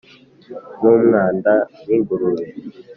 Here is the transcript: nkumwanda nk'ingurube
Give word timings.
nkumwanda 0.77 1.53
nk'ingurube 1.83 2.45